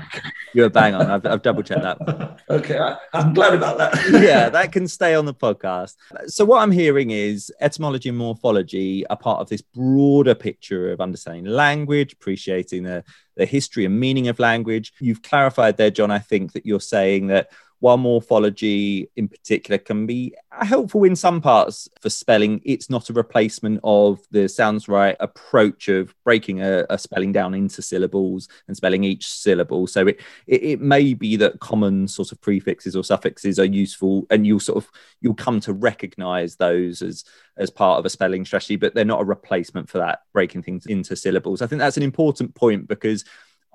[0.54, 1.10] You're bang on.
[1.10, 2.40] I've, I've double checked that.
[2.50, 3.96] okay, I, am glad about that.
[4.22, 5.96] yeah, that can stay on the podcast.
[6.28, 11.02] So, what I'm hearing is etymology and morphology are part of this broader picture of
[11.02, 13.04] understanding language, appreciating the,
[13.36, 14.94] the history and meaning of language.
[15.00, 17.50] You've clarified there, John, I think that you're saying that
[17.86, 23.14] while morphology in particular can be helpful in some parts for spelling, it's not a
[23.14, 29.04] replacement of the Sounds-Write approach of breaking a, a spelling down into syllables and spelling
[29.04, 29.86] each syllable.
[29.86, 34.26] So it, it, it may be that common sort of prefixes or suffixes are useful,
[34.32, 34.90] and you'll sort of
[35.22, 37.24] you'll come to recognise those as
[37.56, 40.88] as part of a spelling strategy, but they're not a replacement for that breaking things
[40.88, 41.62] into syllables.
[41.62, 43.26] I think that's an important point because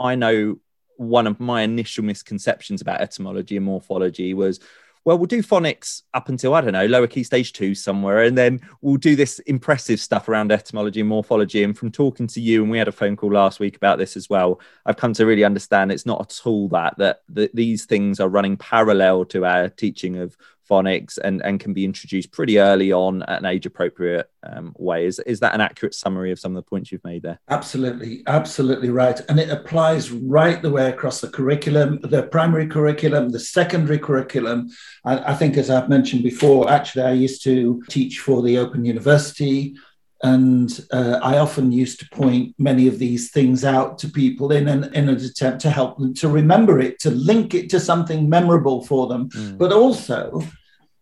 [0.01, 0.59] I know
[1.01, 4.61] one of my initial misconceptions about etymology and morphology was
[5.07, 8.23] well, we'll do phonics up until, I don't know, lower key stage two somewhere.
[8.23, 11.63] And then we'll do this impressive stuff around etymology and morphology.
[11.63, 14.15] And from talking to you, and we had a phone call last week about this
[14.15, 17.87] as well, I've come to really understand it's not at all that, that, that these
[17.87, 20.37] things are running parallel to our teaching of
[20.71, 25.07] phonics and, and can be introduced pretty early on at an age appropriate um, way.
[25.07, 27.41] Is, is that an accurate summary of some of the points you've made there?
[27.49, 29.21] Absolutely, absolutely right.
[29.29, 34.71] And it applies right the way across the curriculum, the primary curriculum, the secondary curriculum.
[35.05, 38.85] I, I think, as I've mentioned before, actually, I used to teach for the Open
[38.85, 39.75] University.
[40.23, 44.69] And uh, I often used to point many of these things out to people in
[44.69, 48.29] an, in an attempt to help them to remember it, to link it to something
[48.29, 49.57] memorable for them, mm.
[49.57, 50.43] but also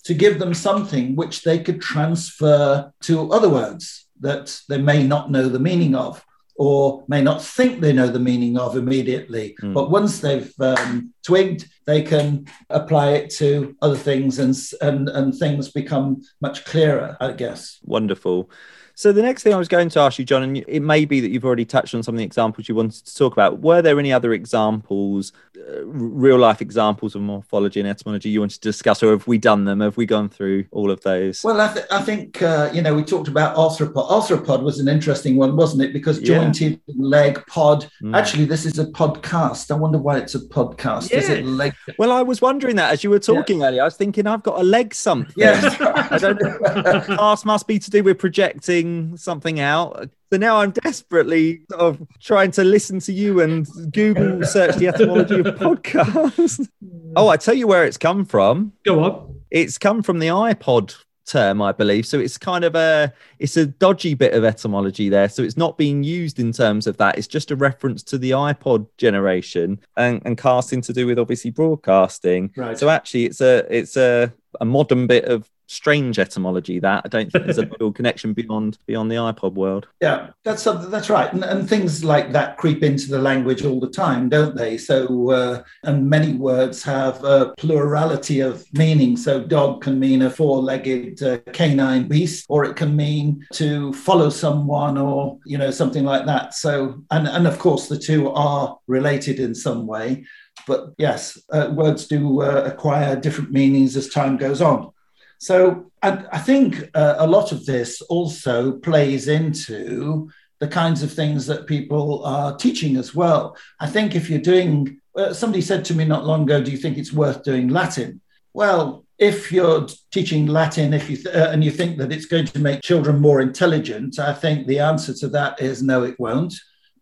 [0.04, 5.30] to give them something which they could transfer to other words that they may not
[5.30, 6.24] know the meaning of
[6.58, 9.56] or may not think they know the meaning of immediately.
[9.62, 9.74] Mm.
[9.74, 15.32] But once they've um, twigged, they can apply it to other things and, and, and
[15.32, 17.78] things become much clearer, I guess.
[17.84, 18.50] Wonderful.
[18.98, 21.20] So the next thing I was going to ask you, John, and it may be
[21.20, 23.60] that you've already touched on some of the examples you wanted to talk about.
[23.60, 28.60] Were there any other examples, uh, real life examples of morphology and etymology you wanted
[28.60, 29.78] to discuss, or have we done them?
[29.78, 31.44] Have we gone through all of those?
[31.44, 34.10] Well, I, th- I think uh, you know we talked about arthropod.
[34.10, 35.92] Arthropod was an interesting one, wasn't it?
[35.92, 36.94] Because jointed yeah.
[36.98, 37.88] leg pod.
[38.02, 38.16] Mm.
[38.16, 39.70] Actually, this is a podcast.
[39.70, 41.12] I wonder why it's a podcast.
[41.12, 41.18] Yeah.
[41.18, 41.72] Is it leg?
[41.98, 43.66] Well, I was wondering that as you were talking yeah.
[43.68, 43.82] earlier.
[43.82, 45.34] I was thinking I've got a leg something.
[45.36, 45.80] Yes.
[45.80, 47.06] I don't.
[47.06, 50.10] Cast must be to do with projecting something out.
[50.32, 54.88] So now I'm desperately sort of trying to listen to you and Google search the
[54.88, 56.68] etymology of podcast.
[57.16, 58.72] oh, I tell you where it's come from.
[58.84, 59.40] Go on.
[59.50, 60.94] It's come from the iPod
[61.28, 62.06] term, I believe.
[62.06, 65.28] So it's kind of a it's a dodgy bit of etymology there.
[65.28, 67.18] So it's not being used in terms of that.
[67.18, 71.50] It's just a reference to the iPod generation and, and casting to do with obviously
[71.50, 72.52] broadcasting.
[72.56, 72.78] Right.
[72.78, 77.30] So actually it's a it's a a modern bit of strange etymology that I don't
[77.30, 79.86] think there's a real connection beyond beyond the iPod world.
[80.00, 83.90] Yeah, that's that's right, and, and, things like that creep into the language all the
[83.90, 84.78] time, don't they?
[84.78, 89.16] So, uh, and many words have a plurality of meaning.
[89.16, 94.30] So, dog can mean a four-legged uh, canine beast, or it can mean to follow
[94.30, 96.54] someone, or you know something like that.
[96.54, 100.24] So, and and of course the two are related in some way.
[100.66, 104.90] But yes, uh, words do uh, acquire different meanings as time goes on.
[105.38, 111.12] So I, I think uh, a lot of this also plays into the kinds of
[111.12, 113.56] things that people are teaching as well.
[113.78, 116.76] I think if you're doing, uh, somebody said to me not long ago, do you
[116.76, 118.20] think it's worth doing Latin?
[118.52, 122.46] Well, if you're teaching Latin, if you th- uh, and you think that it's going
[122.46, 126.54] to make children more intelligent, I think the answer to that is no, it won't.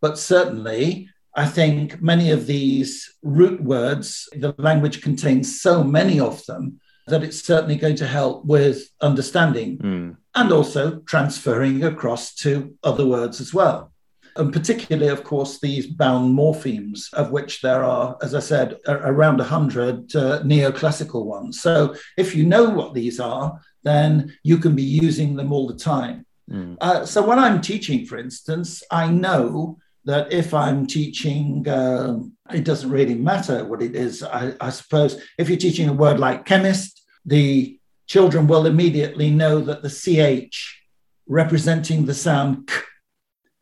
[0.02, 6.44] But certainly, I think many of these root words, the language contains so many of
[6.46, 10.16] them that it's certainly going to help with understanding mm.
[10.34, 13.92] and also transferring across to other words as well.
[14.36, 19.38] And particularly, of course, these bound morphemes, of which there are, as I said, around
[19.38, 21.60] 100 uh, neoclassical ones.
[21.60, 25.76] So if you know what these are, then you can be using them all the
[25.76, 26.26] time.
[26.50, 26.76] Mm.
[26.80, 32.18] Uh, so when I'm teaching, for instance, I know that if I'm teaching, uh,
[32.52, 34.22] it doesn't really matter what it is.
[34.22, 36.95] I, I, suppose if you're teaching a word like chemist,
[37.26, 40.80] the children will immediately know that the CH
[41.26, 42.74] representing the sound k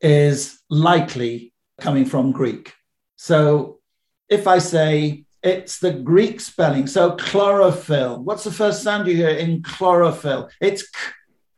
[0.00, 2.74] is likely coming from Greek.
[3.16, 3.80] So
[4.28, 9.30] if I say it's the Greek spelling, so chlorophyll, what's the first sound you hear
[9.30, 10.50] in chlorophyll?
[10.60, 10.98] It's k.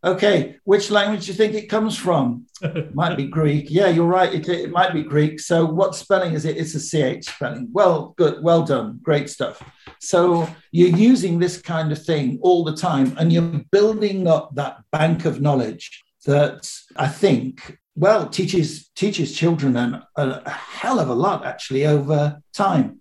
[0.07, 2.47] Okay, which language do you think it comes from?
[2.95, 3.67] might be Greek.
[3.69, 4.33] Yeah, you're right.
[4.33, 5.41] It, it, might be Greek.
[5.41, 6.57] So, what spelling is it?
[6.57, 6.81] It's a
[7.19, 7.69] CH spelling.
[7.73, 8.41] Well, good.
[8.41, 9.01] Well done.
[9.03, 9.61] Great stuff.
[10.01, 14.79] So, you're using this kind of thing all the time and you're building up that
[14.93, 21.09] bank of knowledge that I think, well, teaches, teaches children an, a, a hell of
[21.09, 23.01] a lot actually over time.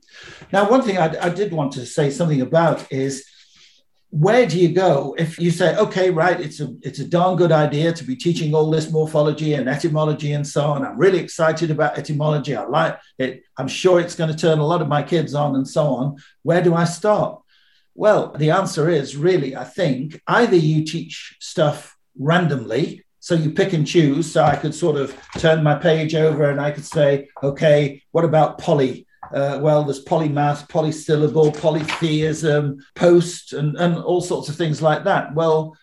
[0.51, 3.25] Now, one thing I, I did want to say something about is
[4.15, 7.51] where do you go if you say okay right it's a it's a darn good
[7.51, 10.85] idea to be teaching all this morphology and etymology and so on.
[10.85, 12.55] I'm really excited about etymology.
[12.55, 13.43] I like it.
[13.57, 16.15] I'm sure it's going to turn a lot of my kids on and so on.
[16.43, 17.41] Where do i start?
[17.93, 23.73] Well the answer is really i think either you teach stuff randomly so you pick
[23.73, 27.27] and choose so i could sort of turn my page over and i could say
[27.43, 34.49] okay what about poly uh, well, there's polymath, polysyllable, polytheism, post, and, and all sorts
[34.49, 35.33] of things like that.
[35.33, 35.75] Well,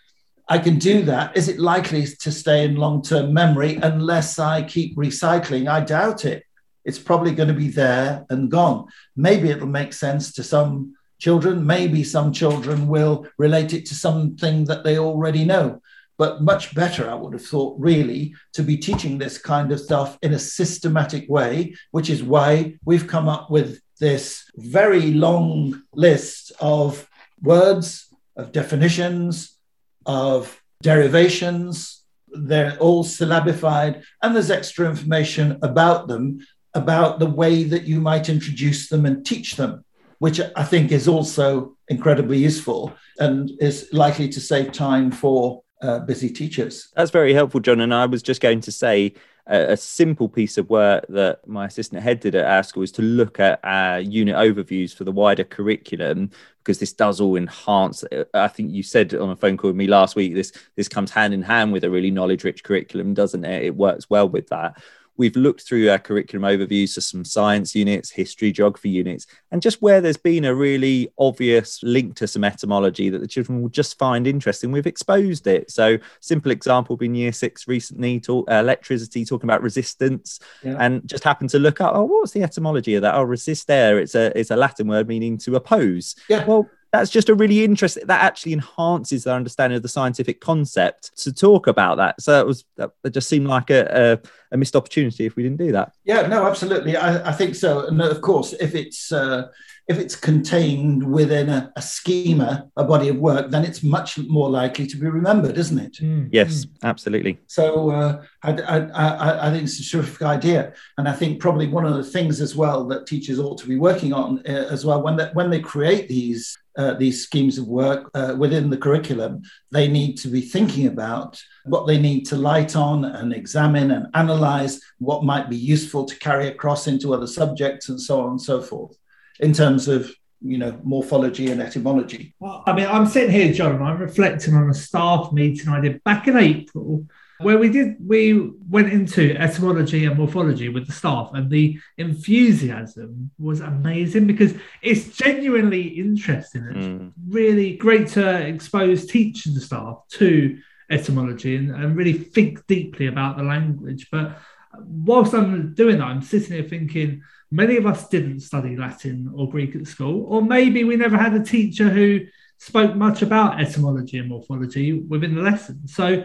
[0.48, 1.36] I can do that.
[1.36, 5.68] Is it likely to stay in long term memory unless I keep recycling?
[5.68, 6.44] I doubt it.
[6.84, 8.86] It's probably going to be there and gone.
[9.16, 11.64] Maybe it'll make sense to some children.
[11.64, 15.80] Maybe some children will relate it to something that they already know
[16.22, 20.16] but much better, I would have thought, really, to be teaching this kind of stuff
[20.22, 26.52] in a systematic way, which is why we've come up with this very long list
[26.60, 27.08] of
[27.42, 28.06] words
[28.36, 29.58] of definitions,
[30.06, 32.04] of derivations.
[32.28, 38.28] They're all syllabified, and there's extra information about them, about the way that you might
[38.28, 39.84] introduce them and teach them,
[40.20, 45.98] which I think is also incredibly useful and is likely to save time for uh,
[46.00, 46.90] busy teachers.
[46.94, 47.80] That's very helpful, John.
[47.80, 49.14] And I was just going to say
[49.46, 52.92] a, a, simple piece of work that my assistant head did at our school is
[52.92, 58.04] to look at our unit overviews for the wider curriculum because this does all enhance.
[58.32, 60.34] I think you said on a phone call with me last week.
[60.34, 63.64] This this comes hand in hand with a really knowledge rich curriculum, doesn't it?
[63.64, 64.80] It works well with that
[65.22, 69.80] we've looked through our curriculum overviews to some science units, history, geography units, and just
[69.80, 73.96] where there's been a really obvious link to some etymology that the children will just
[73.98, 75.70] find interesting, we've exposed it.
[75.70, 80.74] So, simple example being year six recently, talk, uh, electricity, talking about resistance, yeah.
[80.80, 83.14] and just happened to look up, oh, what's the etymology of that?
[83.14, 86.16] Oh, resistere, it's a, it's a Latin word meaning to oppose.
[86.28, 86.44] Yeah.
[86.44, 91.16] Well, that's just a really interesting that actually enhances their understanding of the scientific concept
[91.16, 94.76] to talk about that so that was that, just seemed like a, a, a, missed
[94.76, 98.20] opportunity if we didn't do that yeah no absolutely i, I think so and of
[98.20, 99.48] course if it's uh,
[99.88, 104.48] if it's contained within a, a, schema, a body of work, then it's much more
[104.48, 105.94] likely to be remembered, isn't it?
[105.94, 106.28] Mm.
[106.30, 107.38] Yes, absolutely.
[107.48, 111.84] So uh, I, I, I, think it's a terrific idea, and I think probably one
[111.84, 115.02] of the things as well that teachers ought to be working on uh, as well
[115.02, 119.42] when they, when they create these uh, these schemes of work uh, within the curriculum,
[119.70, 124.06] they need to be thinking about what they need to light on and examine and
[124.14, 128.40] analyze, what might be useful to carry across into other subjects, and so on and
[128.40, 128.96] so forth
[129.40, 130.10] in terms of
[130.40, 132.34] you know morphology and etymology.
[132.40, 135.80] Well, I mean, I'm sitting here, John, and I'm reflecting on a staff meeting I
[135.80, 137.06] did back in April,
[137.42, 143.30] where we did we went into etymology and morphology with the staff, and the enthusiasm
[143.38, 146.64] was amazing because it's genuinely interesting.
[146.70, 147.12] It's mm.
[147.28, 150.58] really great to expose teaching staff to
[150.90, 154.08] etymology and, and really think deeply about the language.
[154.10, 154.38] But
[154.78, 157.22] whilst I'm doing that, I'm sitting here thinking
[157.52, 161.34] Many of us didn't study Latin or Greek at school, or maybe we never had
[161.34, 162.20] a teacher who
[162.56, 165.86] spoke much about etymology and morphology within the lesson.
[165.86, 166.24] So,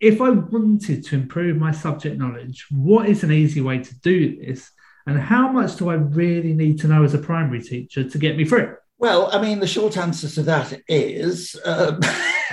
[0.00, 4.36] if I wanted to improve my subject knowledge, what is an easy way to do
[4.36, 4.70] this?
[5.06, 8.36] And how much do I really need to know as a primary teacher to get
[8.36, 8.76] me through?
[8.98, 12.00] Well, I mean, the short answer to that is um,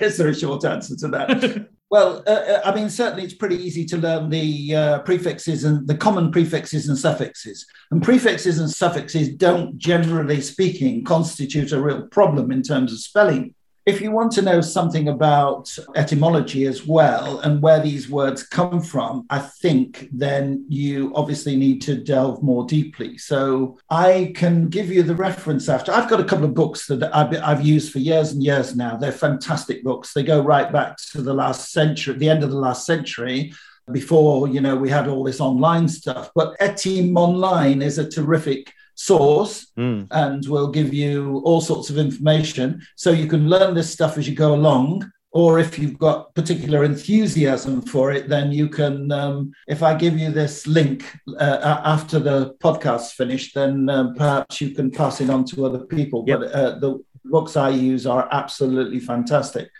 [0.00, 1.68] is there a short answer to that?
[1.92, 5.86] Well, uh, uh, I mean, certainly it's pretty easy to learn the uh, prefixes and
[5.86, 7.66] the common prefixes and suffixes.
[7.90, 13.54] And prefixes and suffixes don't, generally speaking, constitute a real problem in terms of spelling.
[13.84, 18.80] If you want to know something about etymology as well and where these words come
[18.80, 23.18] from, I think then you obviously need to delve more deeply.
[23.18, 25.90] So I can give you the reference after.
[25.90, 28.96] I've got a couple of books that I've, I've used for years and years now.
[28.96, 30.12] They're fantastic books.
[30.12, 33.52] They go right back to the last century, the end of the last century
[33.90, 39.72] before you know we had all this online stuff but Etymonline is a terrific source
[39.78, 40.06] mm.
[40.10, 42.82] and will give you all sorts of information.
[42.96, 45.10] So you can learn this stuff as you go along.
[45.34, 49.10] Or if you've got particular enthusiasm for it, then you can.
[49.10, 54.60] Um, if I give you this link uh, after the podcast's finished, then um, perhaps
[54.60, 56.24] you can pass it on to other people.
[56.26, 56.38] Yep.
[56.38, 59.70] But uh, the books I use are absolutely fantastic.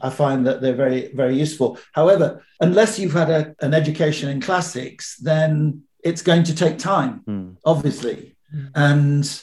[0.00, 1.78] I find that they're very, very useful.
[1.92, 7.22] However, unless you've had a, an education in classics, then it's going to take time,
[7.26, 7.56] mm.
[7.64, 8.35] obviously.
[8.54, 8.70] Mm.
[8.74, 9.42] And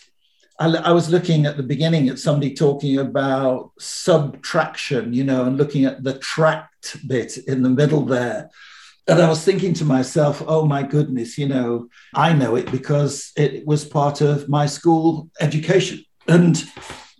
[0.60, 5.58] I, I, was looking at the beginning at somebody talking about subtraction, you know, and
[5.58, 8.49] looking at the tract bit in the middle there.
[9.08, 13.34] And I was thinking to myself, oh my goodness, you know, I know it because
[13.36, 16.06] it was part of my school education.
[16.28, 16.64] And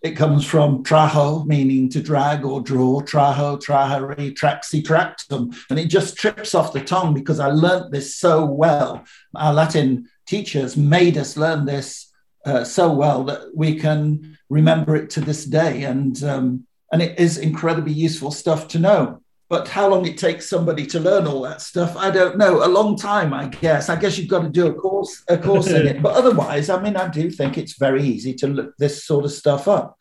[0.04, 5.54] it comes from traho, meaning to drag or draw, traho, trahere, traxi, tractum.
[5.70, 9.06] And it just trips off the tongue because I learnt this so well.
[9.36, 12.12] Our Latin teachers made us learn this
[12.46, 15.84] uh, so well that we can remember it to this day.
[15.84, 19.22] And, um, and it is incredibly useful stuff to know.
[19.50, 22.66] But how long it takes somebody to learn all that stuff, I don't know.
[22.66, 23.88] A long time, I guess.
[23.88, 26.02] I guess you've got to do a course, a course in it.
[26.02, 29.32] But otherwise, I mean, I do think it's very easy to look this sort of
[29.32, 29.98] stuff up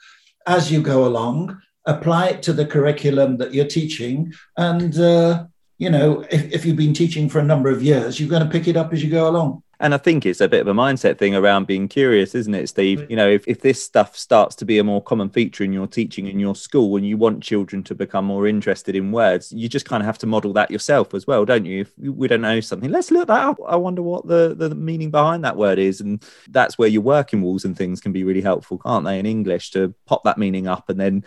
[0.46, 1.60] as you go along.
[1.84, 5.46] Apply it to the curriculum that you're teaching, and uh,
[5.78, 8.48] you know, if, if you've been teaching for a number of years, you're going to
[8.48, 9.64] pick it up as you go along.
[9.80, 12.68] And I think it's a bit of a mindset thing around being curious, isn't it,
[12.68, 13.04] Steve?
[13.10, 15.88] You know, if, if this stuff starts to be a more common feature in your
[15.88, 19.68] teaching in your school and you want children to become more interested in words, you
[19.68, 21.80] just kind of have to model that yourself as well, don't you?
[21.80, 23.58] If we don't know something, let's look that up.
[23.66, 26.00] I wonder what the, the meaning behind that word is.
[26.00, 29.26] And that's where your working walls and things can be really helpful, can't they, in
[29.26, 31.24] English to pop that meaning up and then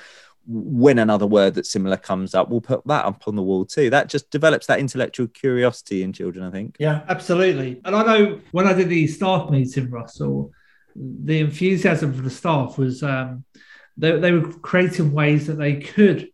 [0.47, 3.89] when another word that's similar comes up, we'll put that up on the wall too.
[3.89, 6.75] That just develops that intellectual curiosity in children, I think.
[6.79, 7.81] Yeah, absolutely.
[7.83, 10.51] And I know when I did the staff meeting, Russell,
[10.95, 13.43] the enthusiasm for the staff was um,
[13.97, 16.29] they, they were creating ways that they could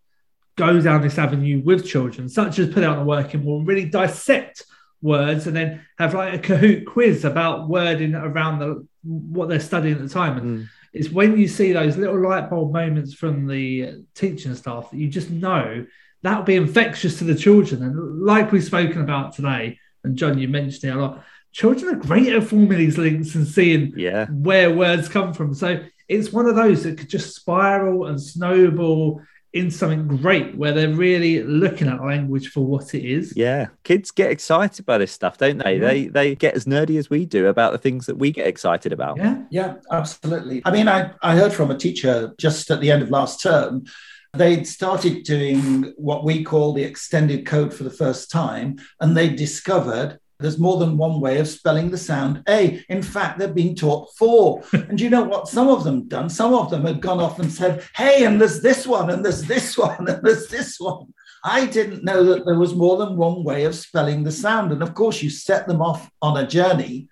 [0.57, 3.85] go down this avenue with children, such as put out the working wall and really
[3.85, 4.63] dissect
[5.01, 9.95] words and then have like a Kahoot quiz about wording around the what they're studying
[9.95, 10.37] at the time.
[10.37, 14.91] And mm it's when you see those little light bulb moments from the teaching staff
[14.91, 15.85] that you just know
[16.21, 17.81] that'll be infectious to the children.
[17.83, 21.99] And like we've spoken about today, and John, you mentioned it a lot, children are
[21.99, 24.27] great at forming these links and seeing yeah.
[24.27, 25.53] where words come from.
[25.53, 29.21] So it's one of those that could just spiral and snowball
[29.53, 33.33] in something great where they're really looking at language for what it is.
[33.35, 35.75] Yeah, kids get excited by this stuff, don't they?
[35.75, 35.87] Yeah.
[35.87, 38.93] They they get as nerdy as we do about the things that we get excited
[38.93, 39.17] about.
[39.17, 40.61] Yeah, yeah, absolutely.
[40.63, 43.85] I mean, I I heard from a teacher just at the end of last term.
[44.33, 49.27] They'd started doing what we call the extended code for the first time, and they
[49.27, 52.83] discovered there's more than one way of spelling the sound A.
[52.89, 54.63] In fact, they're being taught four.
[54.73, 56.29] and you know what some of them done?
[56.29, 59.43] Some of them had gone off and said, hey, and there's this one, and there's
[59.43, 61.13] this one, and there's this one.
[61.43, 64.71] I didn't know that there was more than one way of spelling the sound.
[64.71, 67.07] And of course, you set them off on a journey.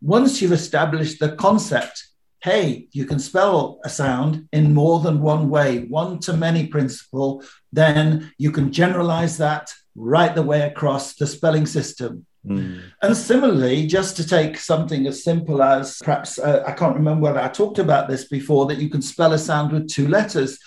[0.00, 2.08] Once you've established the concept,
[2.42, 7.44] hey, you can spell a sound in more than one way, one to many principle,
[7.72, 12.26] then you can generalize that right the way across the spelling system.
[12.46, 12.82] Mm.
[13.02, 17.40] And similarly, just to take something as simple as perhaps, uh, I can't remember whether
[17.40, 20.58] I talked about this before, that you can spell a sound with two letters.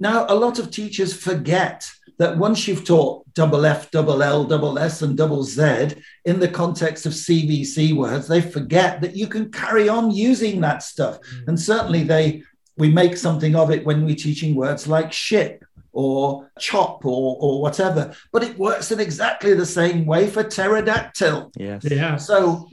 [0.00, 1.88] Now, a lot of teachers forget
[2.18, 5.94] that once you've taught double F, double L, double S, and double Z
[6.24, 10.82] in the context of CVC words, they forget that you can carry on using that
[10.82, 11.20] stuff.
[11.20, 11.48] Mm.
[11.48, 12.42] And certainly they
[12.76, 17.62] we make something of it when we're teaching words like ship or chop or, or
[17.62, 18.14] whatever.
[18.32, 21.52] But it works in exactly the same way for pterodactyl.
[21.56, 21.84] Yes.
[21.90, 22.16] Yeah.
[22.16, 22.68] So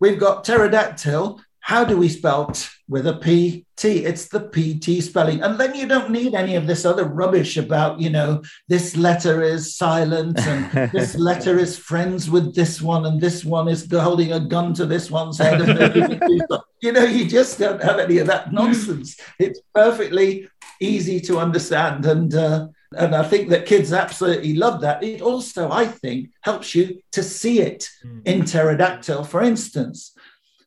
[0.00, 1.40] we've got pterodactyl.
[1.66, 4.04] How do we spell t with a P T?
[4.04, 5.42] It's the PT spelling.
[5.42, 9.42] And then you don't need any of this other rubbish about, you know, this letter
[9.42, 14.32] is silent and this letter is friends with this one and this one is holding
[14.32, 15.58] a gun to this one's head.
[16.82, 19.18] you know, you just don't have any of that nonsense.
[19.40, 20.48] It's perfectly
[20.80, 22.06] easy to understand.
[22.06, 25.02] And, uh, and I think that kids absolutely love that.
[25.02, 28.24] It also, I think, helps you to see it mm.
[28.24, 30.12] in pterodactyl, for instance.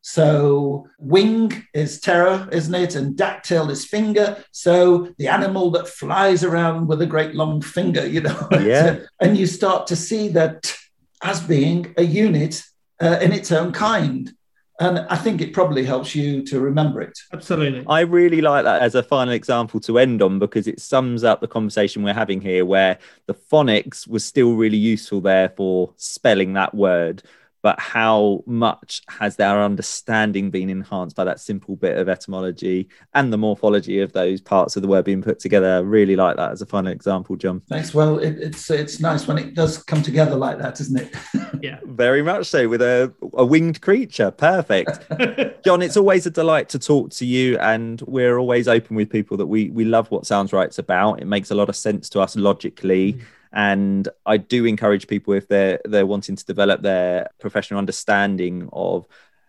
[0.02, 2.96] So wing is terror, isn't it?
[2.96, 4.44] And dactyl is finger.
[4.52, 8.48] So the animal that flies around with a great long finger, you know.
[8.60, 9.00] Yeah.
[9.20, 10.76] and you start to see that
[11.24, 12.64] as being a unit
[13.02, 14.32] uh, in its own kind
[14.80, 17.20] and I think it probably helps you to remember it.
[17.34, 17.84] Absolutely.
[17.88, 21.42] I really like that as a final example to end on because it sums up
[21.42, 26.54] the conversation we're having here, where the phonics was still really useful there for spelling
[26.54, 27.24] that word,
[27.62, 33.34] but how much has their understanding been enhanced by that simple bit of etymology and
[33.34, 35.76] the morphology of those parts of the word being put together?
[35.76, 37.62] I really like that as a final example, John.
[37.70, 37.94] Thanks.
[37.94, 41.16] Well, it, it's it's nice when it does come together like that, isn't it?
[41.62, 42.68] yeah, very much so.
[42.70, 45.06] With a, a winged creature, perfect.
[45.66, 49.38] John, it's always a delight to talk to you, and we're always open with people
[49.38, 51.22] that we we love what Sounds-Write's about.
[51.22, 53.14] It makes a lot of sense to us logically.
[53.14, 53.22] Mm
[53.52, 59.08] and I do encourage people if they're they're wanting to develop their professional understanding of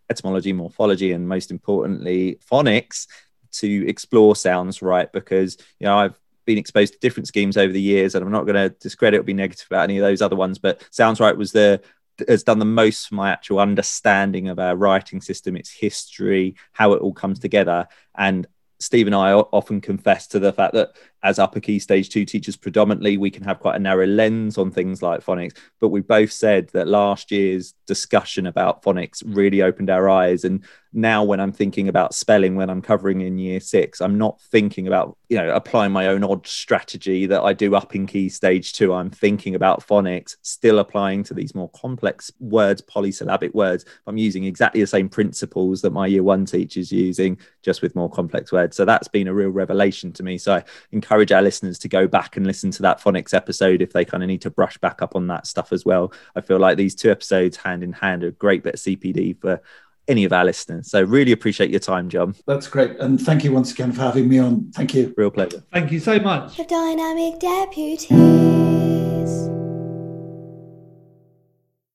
[0.08, 3.06] etymology, morphology, and most importantly, phonics
[3.52, 5.12] to explore Sounds-Write?
[5.12, 8.46] Because you know I've been exposed to different schemes over the years and I'm not
[8.46, 11.52] going to discredit or be negative about any of those other ones but Sounds-Write was
[11.52, 11.80] the
[12.28, 16.92] has done the most for my actual understanding of our writing system its history how
[16.92, 17.86] it all comes together.
[18.16, 18.46] And
[18.78, 20.90] Steve and I often confess to the fact that
[21.22, 24.70] as upper key stage two teachers, predominantly, we can have quite a narrow lens on
[24.70, 25.56] things like phonics.
[25.80, 30.44] But we both said that last year's discussion about phonics really opened our eyes.
[30.44, 34.40] And now, when I'm thinking about spelling, when I'm covering in year six, I'm not
[34.40, 38.28] thinking about, you know, applying my own odd strategy that I do up in key
[38.28, 38.92] stage two.
[38.92, 43.84] I'm thinking about phonics, still applying to these more complex words, polysyllabic words.
[44.06, 48.10] I'm using exactly the same principles that my year one teacher's using, just with more
[48.10, 48.76] complex words.
[48.76, 50.38] So that's been a real revelation to me.
[50.38, 53.82] So I encourage encourage our listeners to go back and listen to that phonics episode
[53.82, 56.12] if they kind of need to brush back up on that stuff as well.
[56.36, 59.40] I feel like these two episodes, hand in hand, are a great bit of CPD
[59.40, 59.60] for
[60.06, 60.88] any of our listeners.
[60.88, 62.36] So really appreciate your time, John.
[62.46, 62.96] That's great.
[63.00, 64.70] And thank you once again for having me on.
[64.70, 65.12] Thank you.
[65.16, 65.64] Real pleasure.
[65.72, 66.56] Thank you so much.
[66.56, 68.06] The dynamic deputies.